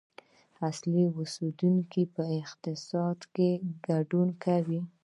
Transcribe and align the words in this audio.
اصلي 0.69 1.03
اوسیدونکي 1.17 2.03
په 2.15 2.21
اقتصاد 2.41 3.19
کې 3.33 3.49
ګډون 3.87 4.27
کوي. 4.43 4.81